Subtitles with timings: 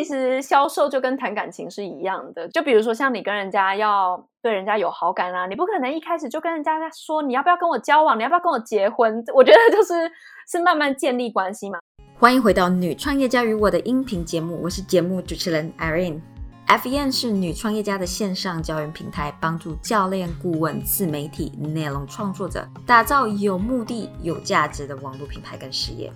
[0.00, 9.22] 其实销售就跟谈感情是一样的，就比如说像你跟人家要对人家有好感啊，你不可能一开始就跟人家说你要不要跟我交往，你要不要跟我结婚？
[9.34, 10.10] 我觉得就是
[10.50, 11.78] 是慢慢建立关系嘛。
[12.18, 16.18] 欢迎回到《女创业家与我的》音频节目，我是节目主持人 Irene。
[16.66, 26.10] FEN 是女创业家的线上教育平台，帮助教练、顾问、自媒体、内容创作者打造有目的、有价值的网络品牌跟事业。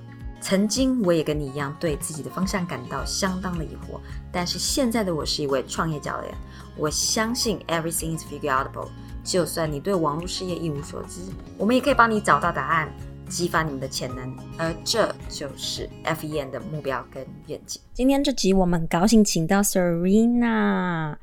[0.45, 3.98] 曾经我也跟你一样，对自己的方向感到相当的疑惑，
[4.30, 6.34] 但是现在的我是一位创业教练。
[6.77, 8.88] 我相信 everything is figureoutable。
[9.24, 11.22] 就算你对网络事业一无所知，
[11.56, 12.92] 我们也可以帮你找到答案，
[13.27, 14.36] 激发你们的潜能。
[14.59, 17.80] 而这就是 FEN 的目标跟愿景。
[17.95, 21.16] 今天这集我们很高兴请到 Serena，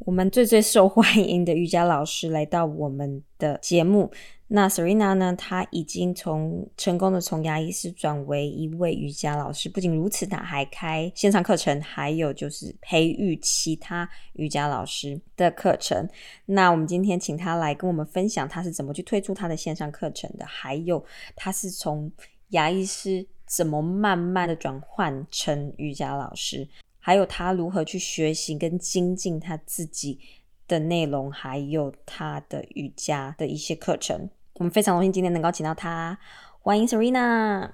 [0.00, 4.10] 我们最最受欢迎的瑜伽老师来到我们的节目。
[4.52, 5.32] 那 Serena 呢？
[5.36, 9.68] 她已经从成功的从牙医师转为一位瑜伽老师。
[9.68, 16.08] 不仅如此，她还开线上课程，还有就是培育其他瑜伽老师的课程。
[16.46, 21.04] 那我们今天请她来跟我们分享，她是怎么去推出她的线上课程的，还有
[21.36, 22.10] 她是从
[22.48, 30.18] 牙医师怎么慢慢的转换成瑜伽老师，还有她如何去学习跟精进她自己
[30.66, 34.28] 的内容，还有她的瑜伽的一些课程。
[34.60, 36.18] 我们非常荣幸今天能够请到她，
[36.60, 37.70] 欢迎 Serena。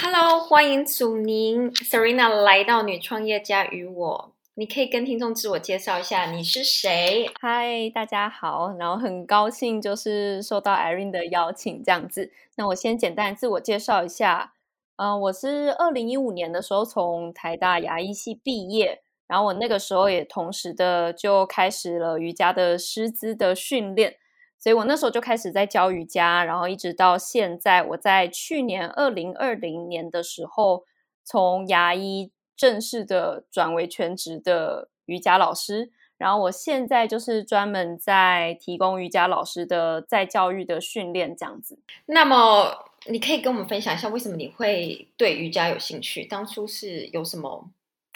[0.00, 4.32] Hello，欢迎祖宁 Serena 来到女创业家与我。
[4.54, 7.28] 你可以跟听众自我介绍一下，你是谁？
[7.40, 12.30] 嗨，大家好，然后很高兴就是受到 Irene 的邀请这样子。
[12.54, 14.52] 那我先简单自我介绍一下，
[14.98, 24.18] 嗯、我是二零一五年的时候从台大牙医系毕业，然后我那个时候也同时的就开始了瑜伽的师资的训练。
[24.62, 30.84] 所以我那时候就开始在教瑜伽，然后一直到现在，我在去年二零二零年的时候，
[31.24, 35.90] 从牙医正式的转为全职的瑜伽老师。
[36.16, 41.80] 然后我现在就是专门在提供瑜伽老师的在教育的训练这样子。
[42.06, 42.72] 那么
[43.06, 46.24] 你可以跟我们分享一下，为什么你会对瑜伽有兴趣？
[46.24, 47.68] 当初是有什么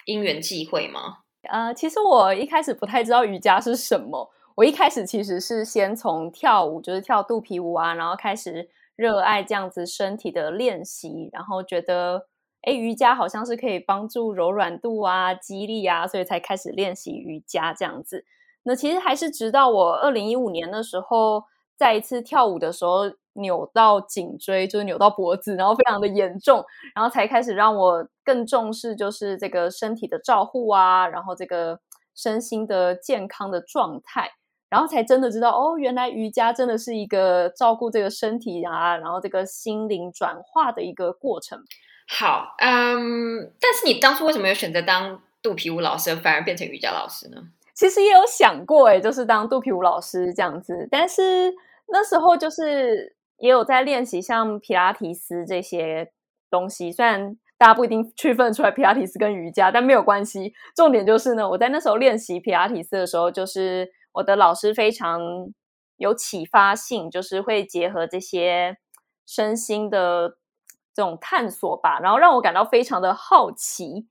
[0.04, 1.24] 因缘际会吗？
[1.50, 4.30] 呃，其实我一开始不太知道瑜伽是什么。
[4.56, 12.26] 我一开始其实是先从跳舞，就是跳肚皮舞啊，然后开始热爱这样子身体的练习，然后觉得，
[12.62, 18.24] 哎，瑜伽好像是可以帮助柔软度啊、肌力啊，所以才开始练习瑜伽这样子。
[18.62, 21.44] 那其实还是直到我二零一五年的时候，
[21.76, 23.02] 在一次跳舞的时候
[23.34, 31.80] 扭到颈椎，就是扭到脖子，然后非常的严重，然后才开始让我更重视就是这个身体的照护啊，然后这个
[32.14, 34.30] 身心的健康的状态。
[34.68, 41.62] 然后才真的知道哦，原来瑜伽真的是一个照顾这个身体啊，然后这个心灵转化的一个过程。
[42.08, 47.42] 好，嗯，但是你当初为什么有选择当肚皮舞老师，反而变成瑜伽老师呢？
[47.74, 51.54] 其实也有想过，哎，就是当肚皮舞老师这样子，但是
[51.88, 56.10] 那时候就是也有在练习像皮拉提斯这些
[56.50, 60.52] 东西，虽然大家不一定区分出来皮拉提斯跟瑜伽，但没有关系。
[60.74, 63.92] 重点就是呢，我在那时候练习皮拉提斯的时候，就是。
[64.16, 65.20] 我的老师非常
[65.96, 68.78] 有启发性，就是会结合这些
[69.26, 70.38] 身心的
[70.94, 74.08] 这种探索吧，然后让我感到非常的好奇。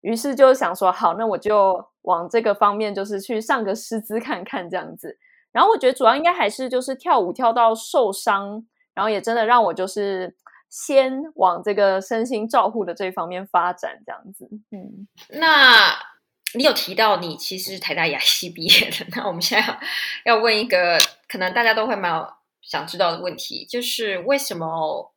[0.00, 5.18] 于是就想说，好，那我就往这个方面，就是去上个师资看看这样子。
[5.52, 10.34] 然后我觉得主要应该还是就是跳舞跳到受伤，然后也真的让我就是
[10.70, 14.48] 先往这个身心照护的这方面发展这样子。
[14.70, 16.15] 嗯，那。
[16.56, 22.26] 你有提到你其实是台大牙系毕业的， 那我们现在要要问一个可能大家都会蛮
[22.62, 25.12] 想知道的问题，就是为什么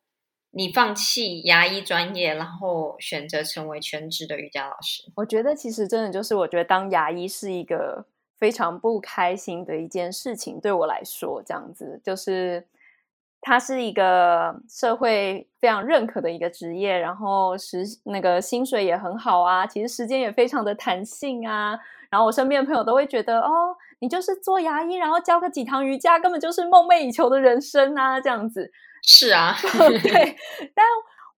[0.52, 5.04] 你放弃牙医专业，然后选择成为全职的瑜伽老师？
[5.16, 8.06] 我觉得其实真的就是，我觉得当牙医是一个
[8.38, 12.66] 非常不开心的一件事情，对我来说，这样子就是。
[13.40, 21.78] 它是一个社会非常认可的一个职业，然后时那个薪水也很好啊，其实时间也非常的弹性啊。
[22.10, 28.70] 然后我身边的朋友都会觉得，哦，你就是做牙医，然后教个几堂瑜伽，根本就是梦寐以求的人生啊，这样子。
[29.02, 29.54] 是啊，
[30.02, 30.36] 对。
[30.74, 30.84] 但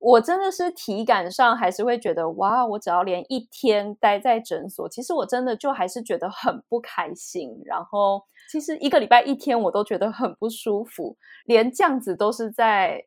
[0.02, 8.24] 我真的是体感上还是会觉得，哇，我只要连一天待在诊所，其实我真的就还是觉得很不开心，然后。
[8.50, 11.16] 其实一个礼拜一天我都觉得很不舒服，
[11.46, 13.06] 连这样子都是在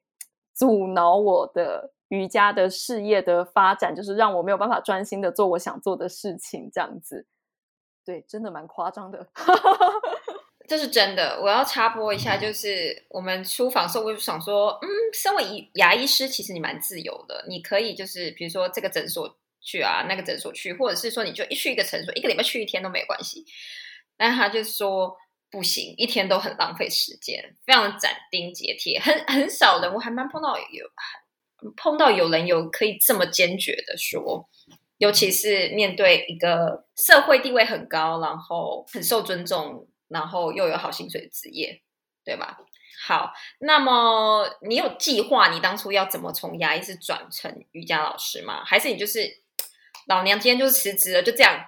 [0.56, 6.70] 阻挠我的瑜伽的事业的发展，就是让我没有办法专心的做我想做的事情。
[6.74, 7.28] 这样子，
[8.06, 9.28] 对，真的蛮夸张的。
[10.68, 11.40] 这是真的。
[11.42, 23.46] 我要插播一下，就是我们出访时候，我就想说，嗯，身为牙医师，其实你蛮自由的，你可以就是比如说这个诊所去啊，那个诊所去，或者是说你就一去一个诊所，一个礼拜去一天都没关系。
[24.18, 25.16] 但他就说
[25.52, 30.90] 不行，一天都很浪费时间，非常斩钉截铁，很很少人，我还蛮碰到有
[31.76, 34.48] 碰到有人有可以这么坚决的说，
[34.98, 41.82] 尤其是面对一个社会地位很高，然后很受尊重，然后又有好薪水的职业，
[42.24, 42.58] 对吧？
[43.06, 48.64] 好，那么你有计划你当初要怎么从牙医师转成瑜伽老师吗？
[48.66, 49.42] 还是你就是
[50.08, 51.66] 老娘今天就是辞职了，就这样？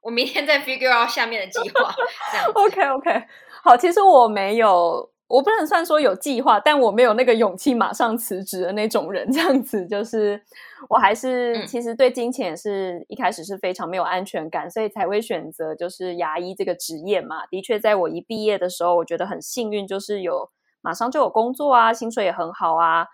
[0.00, 1.94] 我明天再 figure out 下面的计划。
[2.30, 3.26] 这样 OK OK，
[3.62, 9.28] 好，其实我没有，我不能算说有计划，但我没有那个勇气马上辞职的那种人。
[9.32, 10.40] 这样子就是，
[10.88, 17.46] 我还是其实对金钱也是一开始是非常没有安全感，所以才会选择就是牙医这个职业嘛。
[17.46, 20.50] 的确，在我一毕业的时候，我觉得很幸运，就是有
[20.82, 23.06] 马上就有工作啊，薪水也很好啊。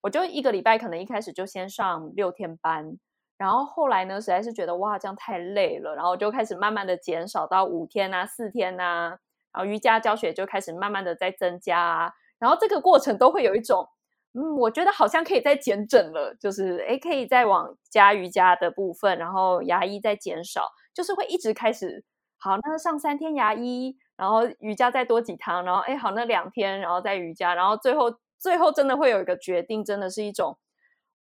[0.00, 2.96] 我就一个礼拜可能一开始就先上六天班。
[3.36, 9.18] 然后后来呢，实在是觉得哇，这样太累了，然后就开始慢慢的减少到五天啊、四天啊，
[9.52, 13.88] 然后瑜伽教学就开始慢慢的在增加啊，然后这个过程都会有一种，
[14.34, 22.04] 嗯，我觉得好像可以再减整了，就是诶可以再往加瑜伽的部分，然后牙医再减少，就是会一直开始，
[22.38, 30.58] 好，那上三天牙医，然后瑜伽再多几堂，然后哎好，那两天，然后再瑜伽，然后最后最后真的会有一个决定，真的是一种。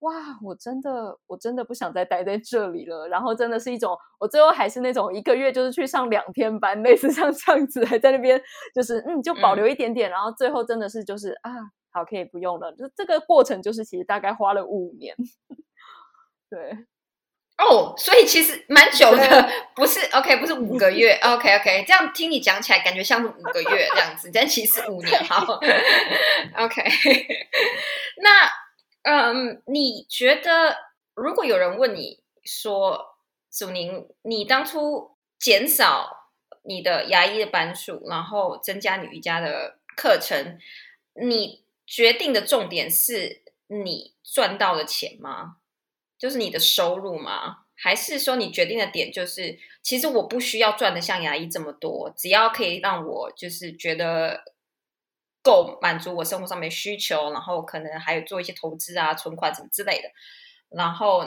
[0.04, 0.12] 哇，
[0.42, 3.08] 我真的，我真的不想再待在这里了。
[3.08, 8.38] 然后真的是一种，我最后还是那种一个月就是去上两天班，类似像这样子，还在那边
[8.74, 10.10] 就是嗯，就保留一点点。
[10.10, 11.50] 然后最后真的是就是啊，
[11.90, 12.70] 好可以不用了。
[12.72, 15.16] 就这个过程就是其实大概花了五年。
[16.50, 16.70] 对，
[17.56, 21.84] 哦，所以其实蛮久的，不是 OK，不是五个月， OK OK。
[21.86, 25.24] 这样听你讲起来，感觉像是五个月这样子，但其实五年。
[25.24, 25.54] 好，
[26.62, 26.82] OK，
[28.22, 28.43] 那。
[29.04, 30.76] 嗯，你觉得
[31.14, 33.18] 如果有人问你说，
[33.50, 36.30] 祖宁，你当初减少
[36.62, 40.58] 你的牙医的班数，然后增加你瑜伽的课程，
[41.20, 45.56] 你决定的重点是你赚到的钱吗？
[46.18, 47.64] 就是你的收入吗？
[47.74, 54.53] 还是说你决定的点就是，其实我不需要赚的像牙医这么多，只要可以让我就是觉得。
[55.44, 60.08] 够满足我生活上面需求，然后可能还有做一些投资啊、存款什么之类的，
[60.70, 61.22] 然后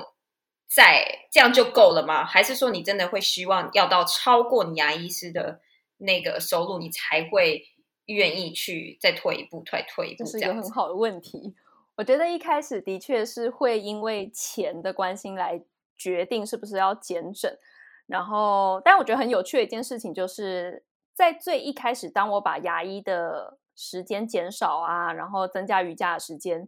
[0.68, 2.26] 再这样就够了吗？
[2.26, 5.62] 还是说你真的会希望要到超过你牙医师的
[5.98, 7.64] 那个收入，你才会
[8.08, 10.24] 愿意去再退一步、退退一步？
[10.24, 11.56] 这是一个很好的问题。
[11.96, 15.62] 我觉得一开始的确是会因为钱的关心来
[15.98, 17.58] 决定是不是要减诊，
[18.06, 20.84] 然后，但我觉得很有趣的一件事情就是
[21.14, 26.68] 在最一开始，当我把牙医的时间减少啊，然后增加瑜伽的时间，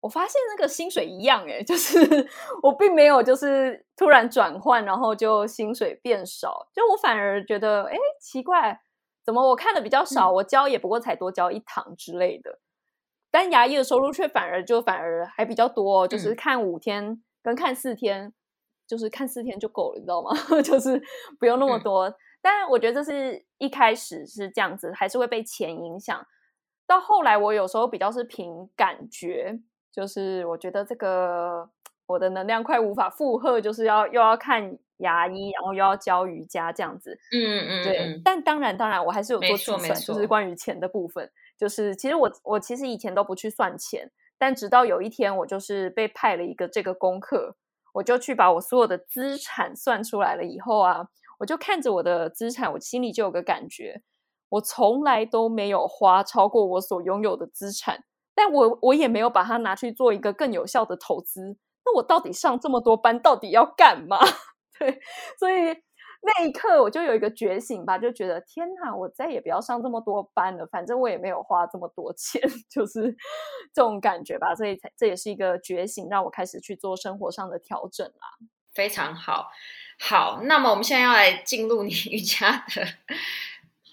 [0.00, 1.98] 我发现那个薪水一样哎，就是
[2.62, 8.82] 我并没有就是突然转换，然后就薪水变少，就我反而觉得哎奇怪，
[9.24, 12.58] 怎么我看的比较少，我教也不过才多教一堂之类的，
[13.30, 18.34] 但牙医的收入却反而就反而还比较多，就是看五天跟看四天，
[18.86, 20.30] 就是看四天就够了，你知道吗？
[20.62, 21.02] 就是
[21.40, 22.14] 不用那么多。
[22.42, 26.26] 但我觉得这是一开始是这样子，还是会被钱影响。
[26.86, 29.58] 到后来，我有时候比较是凭感觉，
[29.90, 31.68] 就是我觉得这个
[32.06, 37.18] 我的能量快无法负荷，就是要又要看牙医，然后又要教瑜伽这样子。
[37.32, 38.20] 嗯嗯，对。
[38.24, 41.30] 但当然，当然，我还是有做计算，就是关于钱的部分。
[41.56, 47.56] 就是其实我我其实以前都不去算钱，但直到有一天，我就是被派了一个这个功课，
[47.94, 51.08] 我就去把我所有的资产算出来了以后啊。
[51.38, 54.00] 我就看着我的资产，我心里就有个感觉，
[54.54, 61.56] 我从来都没有花超过我所拥有的资产，但我我也没有把它拿去做一个更有效的投资。
[61.84, 64.18] 那我到底上这么多班，到底要干嘛？
[64.78, 65.00] 对，
[65.38, 65.76] 所以
[66.22, 73.14] 那一刻我就有一个觉醒吧，就觉得天哪，我再也不要上这么多班了，反正我也没有花这么多钱， 就是
[73.74, 74.54] 这种感觉吧。
[74.54, 78.38] 所以才这也是一个觉醒，让我开始去做生活上的调整啦。
[78.72, 79.48] 非常好。
[80.00, 82.82] 好，那么我们现在要来进入你 瑜伽的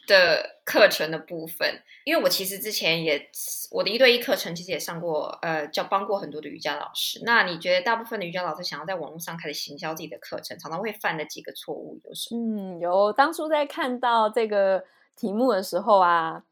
[0.08, 3.30] 的课程的部分，因为我其实之前也
[3.72, 7.22] 我的一对一课程其实也上过，呃，教帮过很多的瑜伽老师。
[7.24, 12.42] 那你觉得大部分的瑜伽老师想要在网络上开始行销自己的课程，常常会犯的几个错误有什么？
[12.42, 13.14] 嗯，有。
[13.14, 14.84] 当初在看到这个
[15.16, 16.44] 题目的时候啊，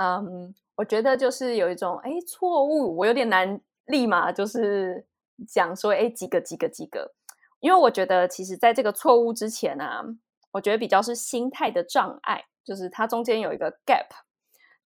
[0.00, 5.06] 嗯，我觉得就是有一种哎错误，我有点难立马就是
[5.46, 7.12] 讲说哎几个几个几个。
[7.60, 10.04] 因为我觉得，其实在这个错误之前啊，
[10.52, 14.08] 我觉得比较是心态的障碍，就是它中间有一个 gap。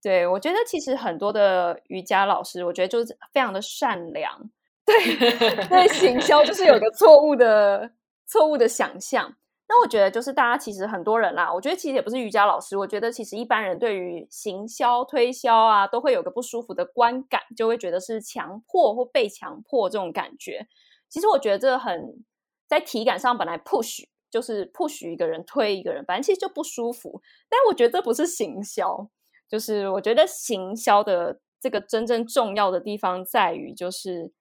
[0.01, 4.49] 对我觉得，其实很多的瑜伽老师，我觉得就是非常的善良，
[4.85, 4.95] 对
[5.67, 7.91] 对，行销就是有个 错误的
[8.25, 9.35] 错误的想象。
[9.67, 20.65] 那我觉得就是大家其实很多人啦，我觉得其实也不是瑜伽老师，我觉得其实一般人对于行销推销啊，都会有个不舒服的观感，就会觉得是强迫或被强迫这种感觉。
[21.07, 22.23] 其实我觉得这很
[22.67, 27.21] 在体感上本来 push 就是 push 一个人推一个人，反正其实就不舒服。
[27.49, 29.09] 但我觉得这不是行销，
[29.47, 34.31] 就是我觉得行销的这个真正重要的地方在于，就是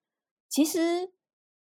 [0.47, 1.11] 其实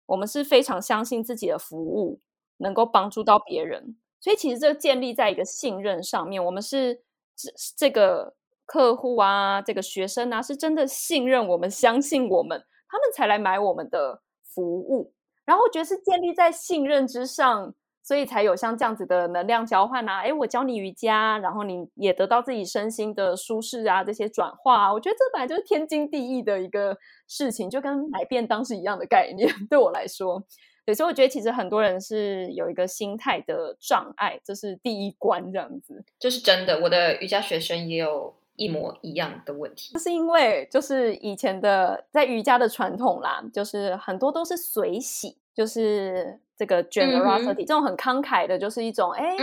[0.06, 2.20] 我们是非常相信自己的服务。
[2.58, 6.42] 能够帮助到别人，所以其实这建立在一个信任上面。
[6.42, 7.02] 我们是
[7.34, 15.12] 这这个客户啊，这个学生啊，是真的信任我们，相信我们，他们才来买我们的服务。
[15.44, 20.20] 然后我觉得是建立在信任之上，所以才有像这样子的能量交换啊。
[20.20, 26.96] 诶，我教你瑜伽，然后你也得到自己身心的舒适啊，这些转化啊，我觉得这本来就是天经地义的一个
[27.26, 29.48] 事情，就跟买便当是一样的概念。
[29.70, 30.44] 对我来说。
[30.86, 36.04] 对，所以我觉得其实很多人是有一个心态的障碍，这是第一关，这样子。
[36.18, 39.98] 这是真的，我的瑜伽学生也有一模一样的问题。
[39.98, 49.36] 是因为就是以前的在瑜伽的传统啦，就是很多都是随喜，就是这个 generosity 这种很慷慨的，就是一种哎，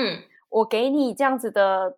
[0.50, 1.98] 我给你这样子的。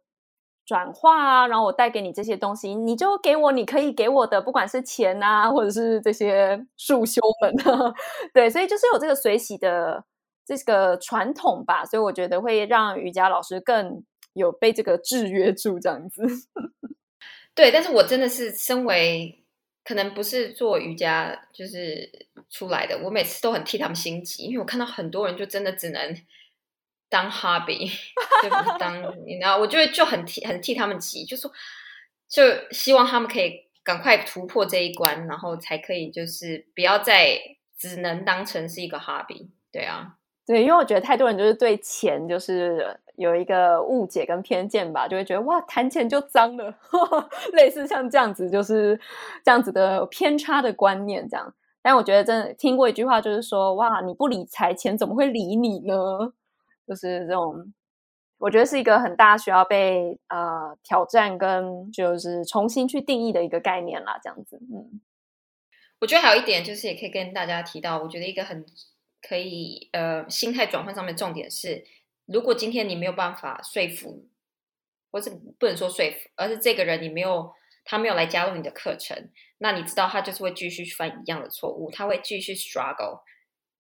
[0.66, 7.54] 转化啊，然后我带给你这些东西，你就给我你可以给我的，不管是钱啊，或者是这些束修们，
[8.34, 10.06] 对，所以就是有这个随喜的
[10.46, 16.24] 这个传统吧，所以我觉得会让瑜伽老师更有被这个制约住这样子。
[17.54, 19.43] 对，但是我真的是身为
[19.84, 26.16] 可能不是做瑜伽就是出来的，我每次都很替他们心急，因为我看到很多人就真的只能。
[27.10, 27.92] 当 hobby
[28.42, 31.52] 就是当，你知道，我就会就很替很替他们急，就说
[32.28, 37.40] 就希望他们可以赶快突破这一关，然后才可以就是不要再
[37.78, 39.50] 只能当成是一个 hobby。
[39.72, 40.16] 对啊，
[40.48, 46.78] 对，因为我觉得太多人就是对钱就是有一个误解跟偏见吧，就会觉得哇谈钱就脏了，
[47.54, 49.00] 类似像这样子就是
[49.44, 51.54] 这样子的偏差的观念这样。
[51.82, 56.34] 但我觉得真的听过一句话，就是说哇你不理财，钱怎么会理你呢？
[56.88, 57.74] 就是这种，
[58.38, 64.20] 我觉得是一个很大需要被呃挑战跟就是重新去定义的一个概念啦。
[64.24, 65.02] 这样子，嗯，
[66.00, 68.66] 我觉得还有一点就是也可以跟大家提到，我觉得一个很
[69.22, 71.84] 可以呃心态转换上面重点是，
[72.26, 74.28] 如果今天你没有办法说服，
[75.12, 77.54] 或是不能说说服，而是这个人你没有
[77.84, 83.22] 他没有来加入你的课程，那你知道他就是会继续犯一样的错误，他会继续 struggle。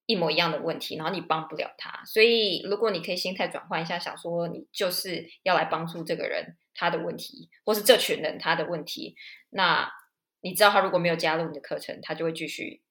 [0.05, 9.15] 一模一样的问题，然后你帮不了他，所以如果你可以心态转换一下，想说你就是要来帮助这个人他的问题，或是这群人他的问题，
[9.51, 9.89] 那
[10.41, 12.81] 你知道他如果没有加入你的课程，他就会继续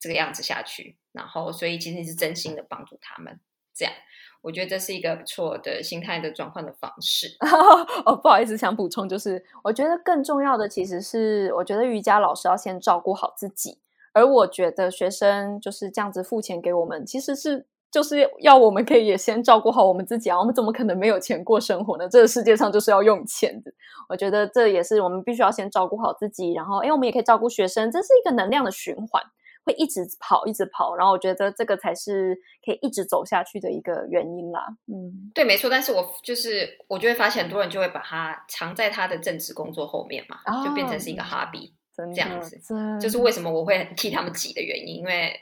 [0.00, 0.98] 这个样子下去。
[1.12, 3.38] 然后，所以其实你是真心的帮助他们，
[3.80, 3.94] 这样
[4.42, 7.26] 我觉得这是一个不错的心态的转换的方式。
[8.04, 13.78] 哦，不好意思，想补充就是，我觉得更重要的其实是，我觉得瑜伽老师要先照顾好自己。
[14.12, 20.38] 而我觉得学生就是这样子付钱给我们，其实是就是要我们可以也先照顾好我们自己啊。
[20.38, 22.08] 我们怎么可能没有钱过生活呢？
[22.08, 23.72] 这个世界上就是要用钱的。
[24.08, 29.22] 我觉得这也是我们必须要先照顾好自己，然后哎，我们也可以照顾学生，这是一个能量的循环，
[29.64, 30.96] 会一直跑，一直跑。
[30.96, 34.66] 然后我觉得这个才是可以一直走下去的一个原因啦。
[34.86, 35.68] 嗯，对，没错。
[35.68, 41.72] 但是我就是我就会发现很多人就会把它藏在他的正职工作后面嘛，就变成是一个 hobby。
[41.92, 42.58] 这样子，
[42.98, 45.38] 就是为什么我会替他们挤的原因，因为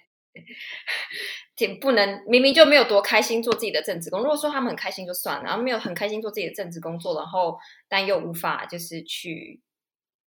[1.55, 4.19] 挺不能明明就没有多开心做自己的正职工。
[4.19, 7.57] 如果说他们很开心就算了，然后没有很开心做自己的正职工作，然后
[7.89, 9.63] 但又无法就是去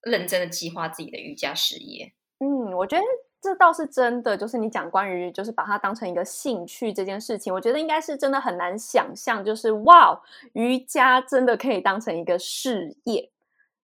[0.03, 2.13] 认真的计划自己的瑜伽事业。
[2.39, 3.03] 嗯，我觉得
[3.41, 4.37] 这倒是真的。
[4.37, 10.21] 就是你讲关于就是把它当成一个兴趣这件事情，我觉得应该是真的很难想象，就是哇，
[10.53, 13.31] 瑜伽真的可以当成一个事业。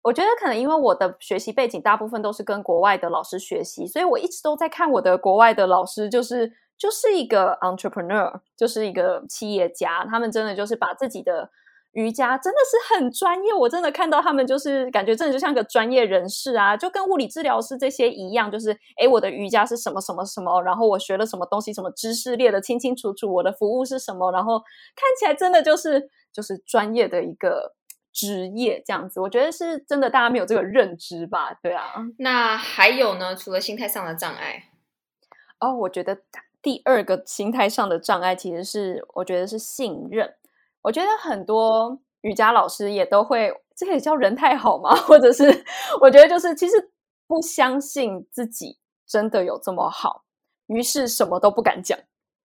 [0.03, 10.07] 我觉得可能因为我的学习背景大部分都是跟国外的老师学习，所以我一直都在看我的国外的老师，就是就是一个 entrepreneur，就是一个企业家。
[10.07, 11.51] 他们真的就是把自己的
[11.93, 27.75] 瑜伽真的是很专业，我真的看到他们就是感觉真的就像个专业人士啊，就跟物理治疗师这些一样，就是诶，我的瑜伽是什么什么什么，然后我学了什么东西，什么知识列的清清楚楚，我的服务是什么，然后看起来真的就是就是专业的一个。
[28.11, 31.55] 职业这样子，我觉得是真的，大家没有这个认知吧？
[31.63, 31.95] 对啊。
[32.19, 33.37] 那还有呢？
[33.37, 34.71] 除了心态上的障碍，
[35.61, 36.23] 哦，我觉得
[36.61, 40.35] 第二个心态上的障碍其实是，我觉得是信任。
[40.83, 44.95] 我觉得很多瑜伽老师也都会，这个也叫人太好吗？
[44.95, 45.65] 或者是
[46.01, 46.91] 我觉得就是其实
[47.27, 50.25] 不相信自己真的有这么好。
[50.67, 51.99] 于是什么都不敢讲，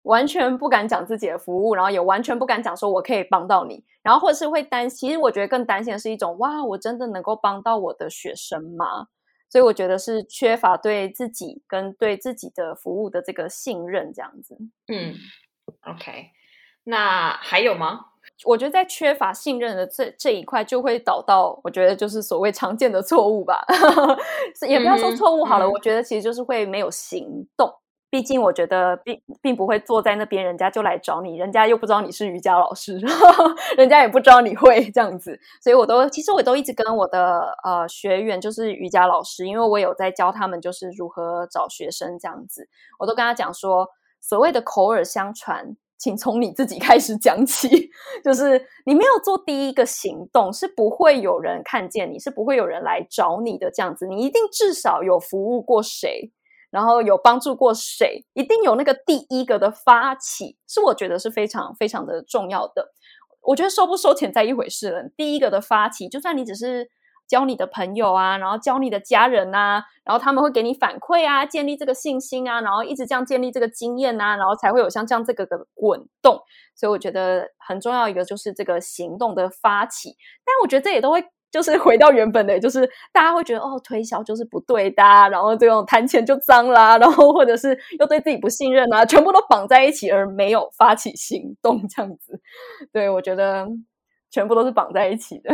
[0.03, 5.09] 完全不敢讲自己的服务，然后也完全不敢讲说我可以帮到你，然后或者是会担心。
[5.09, 9.07] 其实我觉得更担心的是一种哇，我真的能够帮到我的学生吗？
[9.49, 14.55] 所以我觉得是缺乏对自己跟对自己的服务的这个信任，这样子。
[14.87, 15.15] 嗯
[15.81, 16.29] ，OK，
[16.83, 18.10] 那还有吗？
[18.45, 23.65] 我觉得在缺乏信任的这这一块，就会导到我觉得就是所谓常见的错误吧，
[24.67, 25.69] 也不要说错误好了。
[25.69, 27.71] 我觉得其实就是会没有行动。
[28.09, 32.99] 毕竟我觉得并并不会坐在那边，人家就来找你，人家又不知道你是瑜伽老师，
[33.77, 35.39] 人家也不知道你会这样子。
[35.63, 42.67] 所以我都其实我都一直跟我的呃学员，就是瑜伽老师，因为我有在教他们就是如何找学生这样子，
[42.99, 43.87] 我都跟他讲说，
[44.19, 45.77] 所谓的口耳相传。
[46.01, 47.69] 请从你自己开始讲起，
[48.25, 53.69] 就是你没有做第一个行动，是不会有人看见你，是不会有人来找你的。
[53.69, 56.31] 这样子，你一定至少有服务过谁，
[56.71, 62.93] 然后有帮助过谁，一定有那个第一个的发起，是我觉得是非常非常的重要的。
[63.43, 66.89] 我觉得收不收钱在一回事了，第一个的发起，就算你只是。
[67.31, 76.37] 教你的朋友啊，然后教你的家人呐，然后他们会给你反馈啊，建立这个信心啊，然后一直这样建立这个经验呐，然后才会有像这样这个的滚动。
[76.75, 80.09] 所以我觉得很重要一个就是这个行动的发起。
[80.43, 92.41] 但我觉得这也都会就是回到原本的，就是大家会觉得哦，推销就是不对的，然后这种谈钱就脏啦， 然后或者是又对自己不信任啊，全部都绑在一起而没有发起行动这样子。
[92.91, 93.65] 对我觉得
[94.29, 95.53] 全部都是绑在一起的。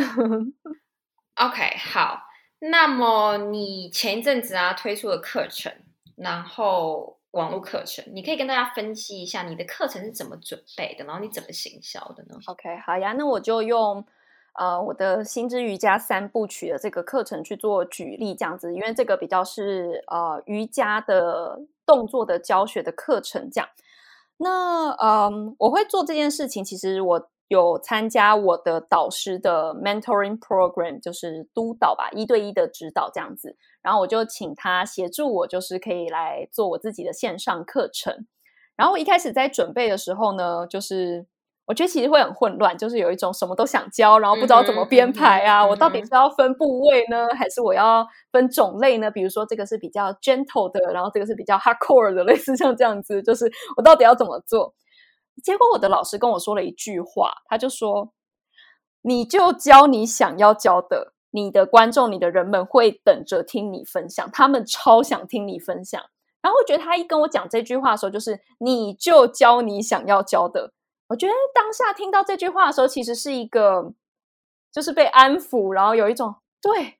[1.37, 2.23] OK，好。
[2.59, 5.71] 那么你前一阵子啊推出了课程，
[6.15, 13.13] 然后网络课程，你可以跟大家分析一下你的课程是怎么准备的，然后你怎么行销的呢？OK，好呀。
[13.13, 14.03] 那我就用
[14.53, 23.69] 呃我的心之瑜伽三部曲的这个课程去做举例，这样子，因为这个比较是呃瑜伽的动作的教学的课程，这样。
[24.37, 27.29] 那嗯，我会做这件事情，其实我。
[27.47, 33.55] 有参加我的导师的 mentoring program，就是督导吧，一对一的指导这样子。
[33.81, 38.27] 然后我就请他协助我，就是可以来做我自己的线上课程。
[38.75, 41.25] 然后我一开始在准备的时候呢，就是
[41.65, 45.65] 我觉得其实会很混乱，就是有一种什么都想教，然后不知道怎么编排啊。
[45.65, 49.09] 我到底是要分部位呢，还是我要分种类呢？
[49.09, 54.75] 比如说这个是比较 gentle 的，然后这个是比较 hardcore 的，类似像这样子，就是我到底要怎么做？
[55.43, 58.13] 结果我的老师跟我说了一句话，他就说
[59.03, 66.01] ：“你就教你想要教的，你的观众、你的人们会等着听你分享，他们超想听你分享。”
[66.41, 70.73] 然后我觉得他一跟我讲这句话的时候，就是“你就教你想要教的”。
[71.09, 73.93] 我觉得当下听到这句话的时候，其实是一个
[74.71, 76.97] 就是被安抚，然后有一种对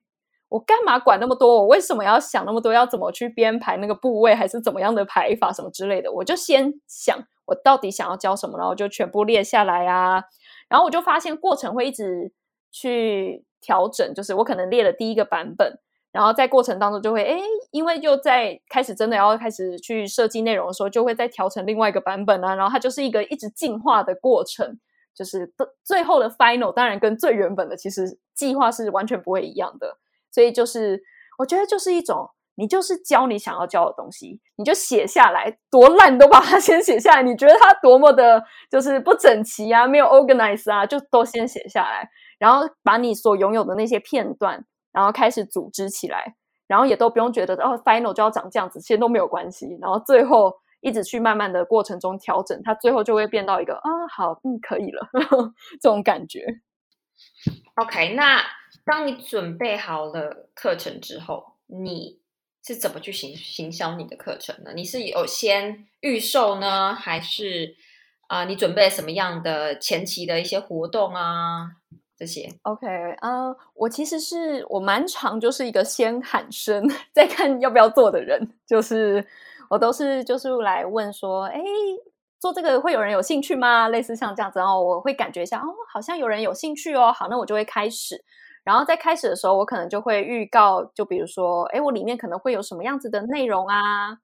[0.48, 1.56] 我干嘛管那么多？
[1.56, 2.72] 我为什么要想那么多？
[2.72, 6.10] 要怎么去编排那个部位，还是怎么样的排法什么之类的？
[6.12, 7.18] 我就先想。
[7.48, 10.22] 我到底想要教什么，然后就全部列下来啊。
[10.68, 12.30] 然后我就发现过程会一直
[12.70, 15.78] 去调整，就是我可能列了第一个版本，
[16.12, 22.54] 然后在过程当中就会哎，因为又在开始真的要开始去设计内容的时候，就会再调成另外一个版本啊。
[22.54, 24.78] 然后它就是一个一直进化的过程，
[25.14, 29.96] 就是最后的 final 当然跟最原本的其实计划是完全不会一样的。
[30.30, 31.02] 所以就是
[31.38, 32.30] 我觉得就是一种。
[32.58, 37.22] 你就是教你想要教的东西，你就写下来，多烂都把它 先写下来。
[37.22, 46.34] 你觉得它多么的，就是不整齐啊，没有 organize 啊，就都先写下来，然后把你所拥有的那些片段，然后开始组织起来，
[46.66, 49.78] 然后也都不用觉得哦，final 就要长这样子，其实都没有关系。
[49.80, 55.08] 然后最后一直去慢慢的过程中调整，它最后就会变到一个啊，好，嗯，可以了
[55.80, 56.44] 这种感觉。
[57.76, 58.42] OK，那
[58.84, 62.17] 当你准备好了课程之后，你。
[62.68, 64.72] 是怎么去行行销你的课程呢？
[64.74, 67.74] 你是有先预售呢，还是
[68.26, 71.70] 啊，你准备什么样的前期的一些活动啊？
[72.14, 72.86] 这些？OK，
[73.20, 79.26] 啊，我其实是我蛮常就是一个先喊声，再看要不要做的人，就是
[79.70, 81.62] 我都是就是来问说，哎，
[82.38, 83.88] 做这个会有人有兴趣吗？
[83.88, 88.22] 类似像这样子，然后我会感觉一下，哦，好像有人有兴趣哦，好，那我就会开始。
[88.64, 94.18] 然后在开始的时候，我可能就会预告，就比如说，哎，我里面可能会有什么样子的内容啊，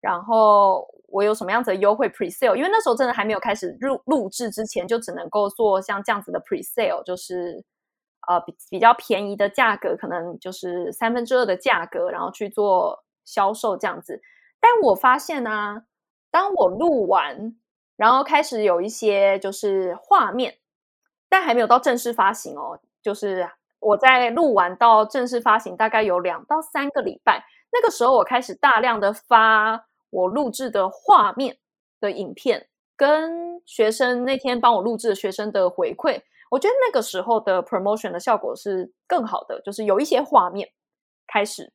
[0.00, 7.64] 然后我有什么样子的优惠 pre sale，因为那时候真的还没有开始录录制之前，就只能够做像这样子的 pre sale，就是
[8.28, 14.20] 呃比比较便宜的价格，可能就是三分之二的价格，然后去做销售这样子。
[14.60, 15.82] 但我发现呢，
[16.30, 17.56] 当我录完，
[17.96, 20.58] 然后开始有一些就是画面，
[21.28, 23.50] 但还没有到正式发行哦，就是。
[23.82, 31.58] 我在录完到正式发行大概有两到三个礼拜，那个时候我开始大量的发我录制的画面
[32.00, 40.68] 的影片，跟学生那天帮我录制的学生的回馈，我觉得那个时候的 promotion 的效果是更好的，就是有一些画面
[41.26, 41.72] 开始。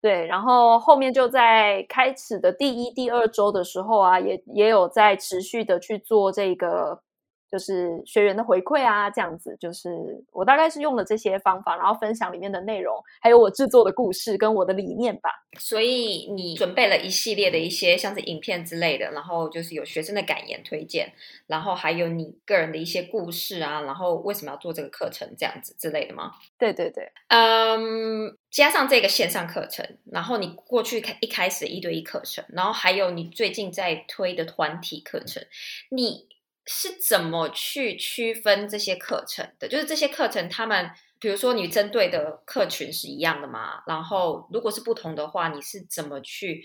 [0.00, 7.02] 对，然后后面就在开始的第一、第二周的时候啊，也也有在持续的去做这个。
[7.50, 9.90] 就是学员的回馈啊，这样子，就是
[10.32, 15.30] 我大概是用了这些方法，然后分享里面的内容，还有我制作的故事跟我的理念吧。
[15.58, 21.12] 所以你准备了一系列的一些像是影片之类的，然后就是有学生的感言推荐，
[21.48, 26.32] 然后还有你个人的一些故事啊，然后为什么要做这个课程这样子之类的吗？
[26.56, 35.42] 对对对，嗯，加上这个线上课程，然后你过去开一开始一对一课程，然后还有你最近在推的团体课程，
[35.90, 36.28] 你。
[36.72, 39.66] 是怎么去区分这些课程的？
[39.66, 43.82] 就是这些课程，他们比如说你针对的客群是一样的吗？
[43.88, 46.62] 然后如果是不同的话，你是怎么去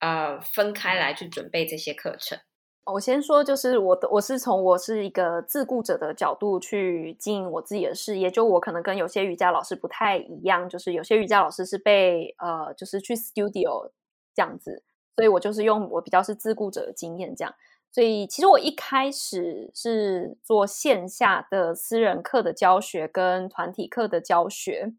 [0.00, 2.38] 呃分开来去准备这些课程？
[2.84, 13.90] 我先说，就是我的我是从我是一个自雇者的角度去经营我自己的事业，就我可能跟有些瑜伽老师不太一样，就是有些瑜伽老师是被呃就是去 studio
[14.34, 14.82] 这样子，
[15.16, 17.54] 所以我就是用我比较是自雇者的经验这样。
[17.92, 24.92] 所以，其实我一开始是做线下的私人课的教学跟团体课的教学。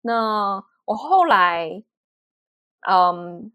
[0.00, 1.84] 那我后来，
[2.88, 3.52] 嗯，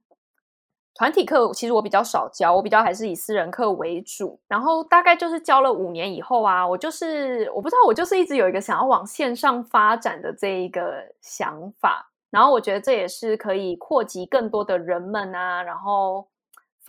[0.96, 4.40] 团体课其实我比较少教，我比较还是以私人课为主。
[4.48, 12.10] 然后大概就是教了五年以后啊，我就是我不知道，我就是一直有一个想要往线上发展的这一个想法。
[12.30, 16.30] 然后我觉得这也是可以扩及更多的人们啊，然后。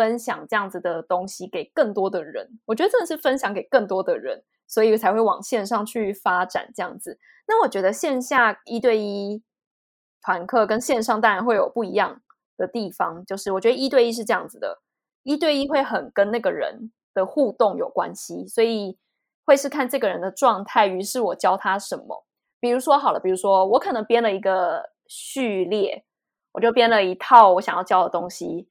[0.00, 7.18] 分享这样子的东西给更多的人，我觉得真的是分享给更多的人，所以才会往线上去发展这样子。
[7.46, 9.42] 那我觉得线下一对一
[10.22, 12.22] 团课跟线上当然会有不一样
[12.56, 14.80] 的地方，就是我觉得一对一是这样子的，
[15.22, 18.96] 一对一会很跟那个人的互动有关系，所以
[19.44, 22.24] 会是看这个人的状态，于是我教他什么。
[22.58, 26.06] 比如说好了，比如说我可能编了一个序列，
[26.52, 28.69] 我就编了一套我想要教的东西，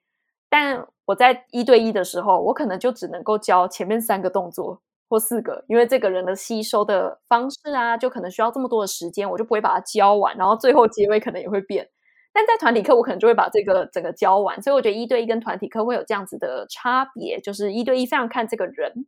[0.50, 11.88] 但我在一对一的时候，我可能就只能够教前面三个动作或四个，因为这个人的吸收的方式啊，就可能需要这么多的时间，我就不会把它教完，然后最后结尾可能也会变。
[12.34, 19.06] 但在团体课，我可能就会把这个整个教完，所以我觉得一对一跟团体课会有这样子的差别，就是一对一非常看这个人。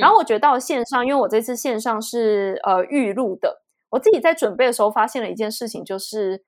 [0.00, 6.44] 然后我觉得到线上，因为我这次线上是呃预录的，我自己在准备的时候发现了一件事情，就是。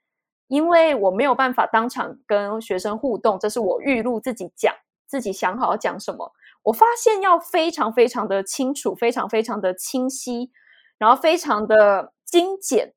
[0.48, 4.74] 因为我没有办法当场跟学生互动，这是我预录自己讲，
[5.06, 6.32] 自己想好要讲什么。
[6.64, 10.50] 我发现要非常非常的清楚，非常非常的清晰，
[10.98, 12.92] 然后非常的精简，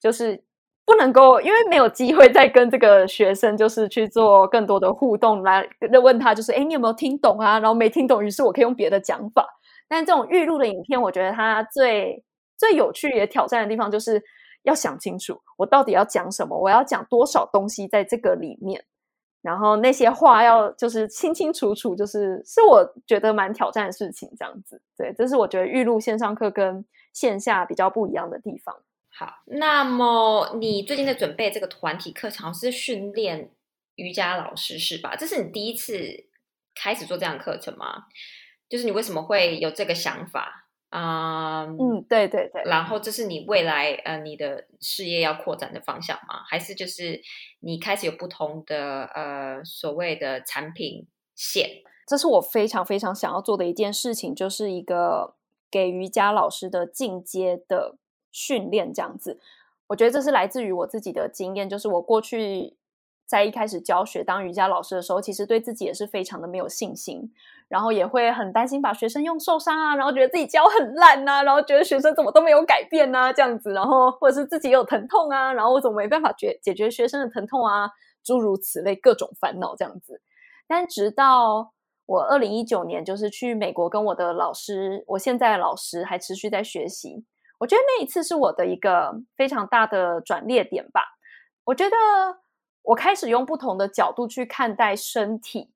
[0.00, 0.44] 就是
[0.84, 5.66] 不能够，因为没有机会再跟这个学生就是去做更多的互动，来
[6.02, 7.58] 问他就是，哎，你有没有听懂啊？
[7.58, 9.46] 然后没听懂，于是我可以用别的讲法。
[9.88, 12.22] 但这种预录的影片，我觉得它最
[12.56, 14.22] 最有趣也挑战的地方就是。
[14.62, 16.58] 要想清楚，我到底要讲什么？
[16.58, 18.84] 我要讲多少东西在这个里面？
[19.42, 24.30] 然后那些话要就是清清楚楚，就是是我觉得蛮挑战的事情。
[24.38, 28.76] 这样子，对，这是我觉得预录线上课跟线下比较不一样的地方。
[29.08, 33.50] 好，那么你最近在准备这个团体课程是训练
[33.94, 35.16] 瑜伽老师是吧？
[35.16, 36.26] 这是你第一次
[36.74, 38.04] 开始做这样课程吗？
[38.68, 40.68] 就是你为什么会有这个想法？
[40.90, 46.42] 啊，嗯，对对对，然后这是你未来呃你的事业要扩展的方向吗？
[46.48, 47.20] 还是就是
[47.60, 51.70] 你开始有不同的呃所谓的产品线？
[52.06, 55.36] 这是我非常非常想要做的一件事情，就是一个
[55.70, 57.96] 给瑜伽老师的进阶的
[58.32, 59.38] 训练，这样子。
[59.86, 62.76] 我觉得这是来自于我自己的经验，就是我过去
[63.26, 67.32] 在一开始教学当瑜伽老师的时候，其实对自己也是非常的没有信心。
[67.70, 77.88] 然后也会很担心把学生用受伤啊，然后觉得自己教很烂呐，然后觉得学生怎么都没有改变呐，这样子，然后或者是自己有疼痛啊，然后我怎么没办法解解决学生的疼痛啊，
[78.24, 80.20] 诸如此类各种烦恼这样子。
[80.66, 81.72] 但直到
[82.06, 87.24] 我二零一九年，就是去美国跟我的老师，我现在的老师还持续在学习。
[87.60, 91.02] 我觉得那一次是我的一个非常大的转捩点吧。
[91.66, 91.96] 我觉得
[92.82, 95.70] 我开始用不同的角度去看待身体。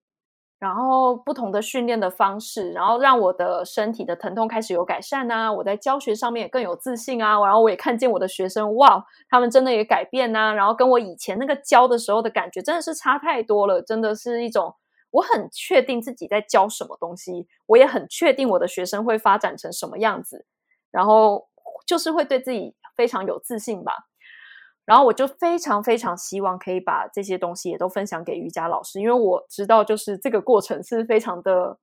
[0.64, 5.52] 然后不同的训练的方式，然后让我的身体的疼痛开始有改善啊！
[5.52, 7.38] 我在教学上面也更有自信啊！
[7.44, 10.54] 然后我也看见我的学生，哇，他们真的也改变呐！
[10.54, 14.74] 然后跟我以前那个教的时候的感觉真的是差太多了，真的是一种
[15.10, 20.46] 我很确定自己在教什么东西，我也很确定我的学生会发展成什么样子，
[20.90, 21.46] 然后
[21.86, 23.92] 就是会对自己非常有自信吧。
[24.84, 31.78] 然后我就非常非常希望可以把这些东西也都分享给瑜伽老师，因为我知道就是这个过程是非常的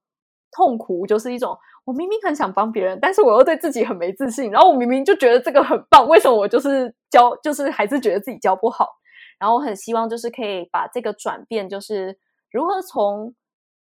[0.51, 8.87] 痛苦，就是一种我明明很想帮别人，但是我又对自己很没自信，然后我明明就觉得这个很棒，为什么我就是教就是还是觉得自己教不好？
[9.39, 12.19] 然后我很希望就是可以把这个转变，就是
[12.51, 13.33] 如何从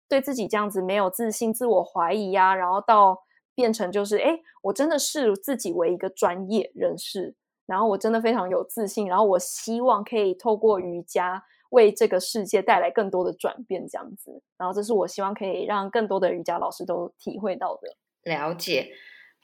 [0.07, 3.23] 对自己这样子没有自信、自我怀疑呀，然后到
[3.55, 7.35] 变成就是哎，我真的视自己为一个专业人士。
[7.69, 14.41] 然后我真的非常有自信，然后我希望可以透过瑜伽为这个世界带来更多的转变，这样子。
[14.57, 17.95] 然后这是我希望可以让更多的瑜伽老师都体会到的。
[18.23, 18.91] 了解，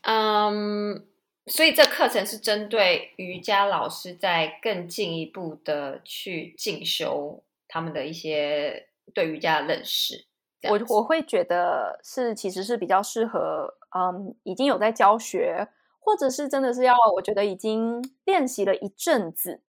[0.02, 1.06] 嗯，
[1.46, 10.26] 所以这课程是针对瑜伽老师在更进一步的去进修他们的一些对瑜伽的认识。
[10.68, 15.68] 我我会觉得是其实是比较适合，嗯，已经有在教学。
[16.06, 19.62] 或者是真的是要，我觉得已经练习了一阵子，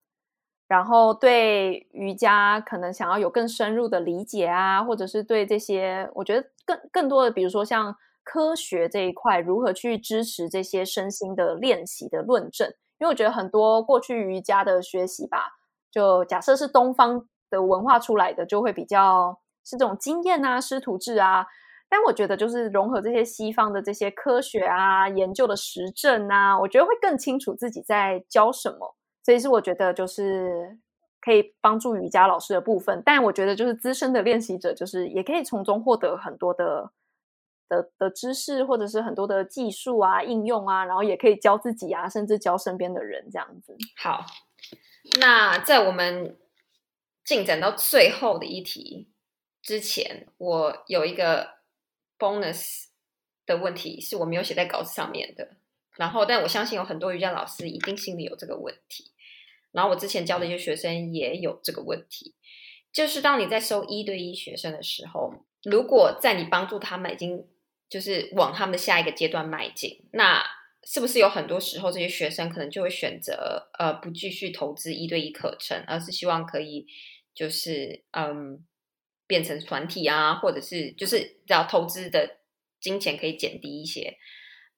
[0.69, 12.69] 然后对瑜伽可能想要有更深入的理解啊，或者是对这些，我觉得更更多的，比如说像科学这一块，如何去支持这些身心的练习的论证？
[12.99, 15.57] 因为我觉得很多过去瑜伽的学习吧，
[15.91, 21.47] 就假设是东方的文化出来的，就会比较是这种经验啊、师徒制啊。
[21.89, 28.97] 但我觉得，就是融合这些西方的这些科学啊、研究的实证啊，我觉得会更清楚自己在教什么。
[29.23, 30.79] 所以是我觉得，就是
[31.21, 33.01] 可以帮助瑜伽老师的部分。
[33.07, 36.91] 但我觉得，就是资深的练习者，就是也可以从中获得很多的
[37.69, 43.77] 的的知识，或者是很多的技术啊、应用啊，然后也可以教自己啊，甚至教身边的人这样子。
[43.97, 44.25] 好，
[45.21, 46.37] 那在我们
[47.25, 49.09] 进展到最后的一题
[49.63, 51.55] 之前，我有一个。
[52.19, 52.85] Bonus
[53.45, 55.57] 的问题是我没有写在稿子上面的，
[55.97, 59.13] 然后但我相信有很多瑜伽老师一定心里有这个问题，
[59.73, 62.35] 然后我之前教的一些学生也有这个问题，
[62.93, 65.33] 就是当你在收一对一学生的时候，
[65.65, 67.47] 如果在你帮助他们已经
[67.89, 70.45] 就是往他们的下一个阶段迈进，那
[70.83, 76.87] 是不是有很多时候这些学生可能就会选择呃不继续投资一对一课程，而是希望可以
[77.35, 78.65] 就是嗯。
[79.27, 82.39] 变成团体啊，或者是就是要投资的
[82.81, 84.17] 金钱可以减低一些，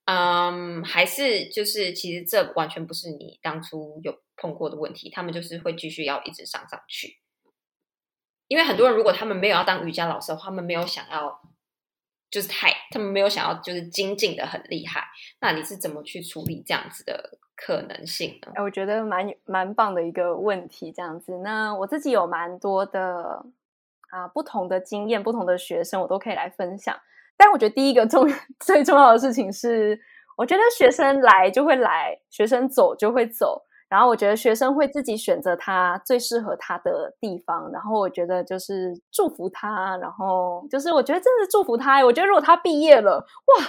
[0.06, 7.18] 嗯，还是就是其实这完全不是你当初有碰过的问题，他们就是会继续要一直上上去。
[8.46, 11.38] 因为很多人如果他们没有要当瑜伽老师的话，他们没有想要
[12.30, 15.04] 就是太，他们没有想要就是精进的很厉害，
[15.40, 18.52] 那你是怎么去处理这样子的可能性呢？
[18.54, 21.36] 哎，我觉得蛮蛮棒的一个问题，这样子。
[21.44, 23.44] 那我自己有蛮多的。
[24.10, 26.96] 啊，不同的经验，不同的学生，我都可以来分享。
[27.36, 28.28] 但我觉得第一个重
[28.60, 29.98] 最重要的事情是，
[30.36, 33.62] 我觉得学生来就会来，学生走就会走。
[33.88, 37.70] 然后我觉得学生会自己选择他最适合他的地方。
[37.72, 42.04] 然后我觉得就是祝福他，然后就是我觉得真的祝福他。
[42.04, 43.64] 我觉得如果他毕业了，哇！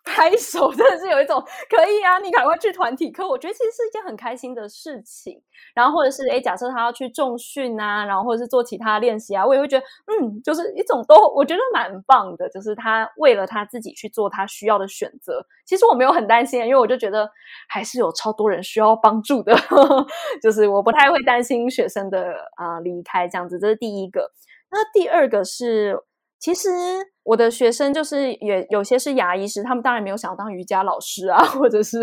[0.04, 5.40] 拍手真的是有一种可以啊，你赶快去团体课，我觉得其实是一件很开心的事情。
[5.74, 15.44] 然后或者是哎，假设他要去重训啊，然后或者是做其他练习啊，我也会觉得嗯，就是一种都我觉得蛮棒的，就是他为了他自己去做他需要的选择。
[15.66, 17.30] 其实我没有很担心，因为我就觉得
[17.68, 20.06] 还是有超多人需要帮助的，呵 呵
[20.42, 23.58] 就是我不太会担心学生的啊离开这样子。
[23.58, 24.32] 这是第一个。
[24.70, 26.00] 那第二个是。
[26.40, 26.70] 其实
[27.22, 32.00] 我的学生就是也有些是牙医师，他们当然没有想要当瑜伽老师啊， 或者是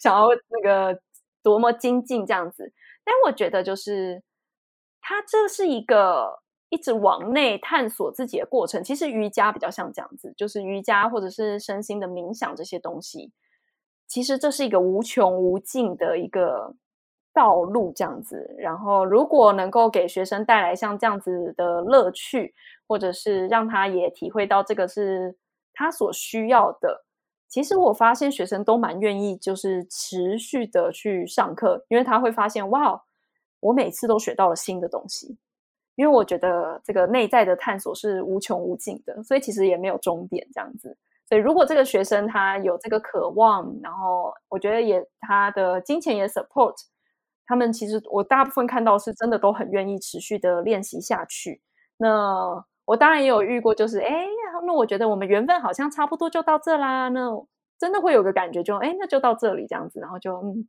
[0.00, 0.98] 想要那个
[1.42, 2.72] 多么精进这样子。
[3.04, 4.22] 但我觉得就是
[5.02, 8.82] 他这是一个一直往内探索自己的过程。
[8.82, 13.32] 其实瑜伽比较像这样子，就是瑜伽或者是身心的冥想这些东西，
[14.08, 16.74] 其实这是一个无穷无尽的一个
[17.34, 18.54] 道路这样子。
[18.56, 22.54] 然后如果能够给学生带来像这样子的乐趣。
[22.86, 25.34] 或者是让他也体会到这个是
[25.72, 27.06] 他所需要的。
[27.48, 33.02] 其实我发现学生都蛮愿意，就是持续的去上课，因为他会发现哇，
[33.60, 35.38] 我每次都学到了新的东西。
[35.96, 40.94] 因为我觉得这个内在的探索是无穷无尽的，所以其实也没有终点这样子。
[41.26, 46.74] 所以如果这个学生他有这个渴望，然后我觉得也他的金钱也 support，
[47.46, 51.60] 他们其实我大部分看到是真的都很愿意持续的练习下去。
[51.98, 54.26] 那我当然也有遇过，就是哎，
[54.66, 57.08] 那我觉得我们缘分好像差不多就到这啦。
[57.08, 57.30] 那
[57.78, 60.66] 真的会有个感觉，就哎，那就到这里这样子，然后就嗯，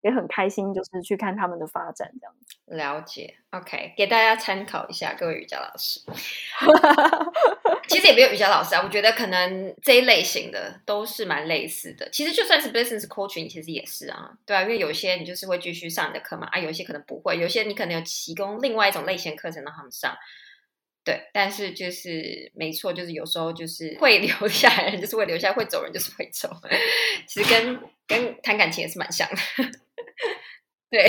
[0.00, 2.56] 也很开心，就是去看他们的发展这样子。
[2.74, 6.00] 了解，OK，给大家参考一下，各位瑜伽老师。
[7.88, 12.08] 其实也没有瑜伽老师啊，我觉得可能这一类型的都是蛮类似的。
[12.10, 20.14] 其实就算是 business coaching，其实也是啊，对啊，因为有些你就是会继续上你的课嘛，啊，有些可能不会，有些你可能有提供另外一种类型课程让他们上。
[21.04, 26.50] 对，但是就是没错，就是有时候就是会留下来人就是会留下，会走人就是会走。
[27.26, 29.36] 其实跟 跟谈感情也是蛮像的。
[30.90, 31.06] 对，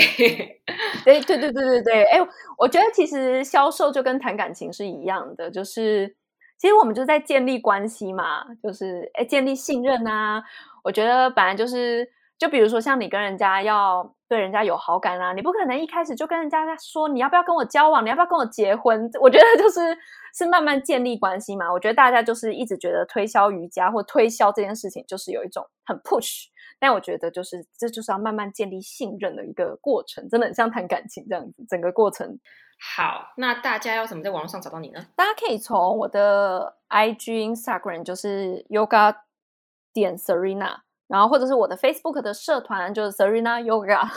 [1.04, 2.04] 对，对，对，对，对，对。
[2.04, 2.18] 哎，
[2.58, 6.14] 我觉得其实销售就跟谈感情是一样的，就是
[6.60, 10.44] 其实我们就在建立关系嘛，就是哎，建立信任啊。
[10.84, 12.08] 我觉得本来就是。
[12.40, 19.10] 就比如说，像你跟人家要对人家有好感啊，你不可能一开始就跟人家说你要不要跟我交往，你要不要跟我结婚？
[19.20, 19.94] 我觉得就是
[20.34, 21.70] 是慢慢建立关系嘛。
[21.70, 26.46] 我觉得大家就是一直觉得推销瑜伽或推销这件事情就是有一种很 push，
[26.80, 32.40] 但我觉得就是这就是要慢慢建立信任的一个过程，真的很像谈感情这样子，整个过程。
[32.96, 35.06] 好，那大家要怎么在网络上找到你呢？
[35.14, 39.14] 大家可以从我的 IG Instagram 就是 Yoga
[39.92, 40.78] 点 Serena。
[41.06, 44.08] 然后或者是我的 Facebook 的社团，就是 Serena Yoga，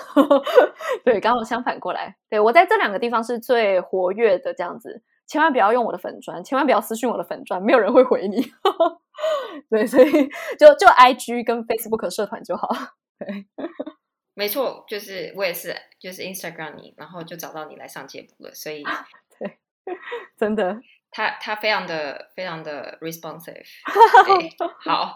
[1.04, 2.15] 对，刚好相反过来。
[2.30, 8.42] 对我在这两个地方是最活跃的，这样子，千万不要用我的粉砖，千万不要私信我的粉砖，没有人会回你。
[9.70, 10.12] 对，所以
[10.58, 12.68] 就就 IG 跟 Facebook 社团就好。
[13.20, 13.46] 对，
[14.36, 18.54] 没错，就是我也是，就是 Instagram 你，然后就找到你来上节目了。
[18.54, 18.84] 所以，
[19.40, 19.60] 对，
[20.38, 20.82] 真的。
[21.16, 23.64] 他他非常的非常的 responsive，
[24.84, 25.16] 好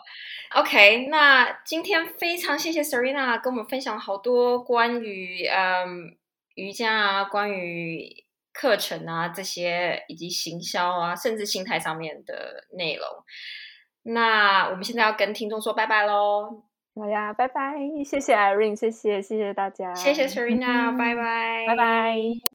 [0.54, 6.15] ，OK，那今天非常谢谢 Serena 跟我们分享好多关于嗯
[6.54, 8.26] 瑜伽啊，关于
[8.58, 13.06] 课程啊这些，以及行销啊，甚至心态上面的内容。
[14.02, 16.63] 那我们现在要跟听众说拜拜喽，
[16.96, 22.48] 好呀，拜拜，谢谢 Irene，谢谢谢谢大家，谢谢 Serena，拜 拜，拜拜。